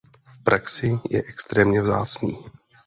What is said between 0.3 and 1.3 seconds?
V praxi je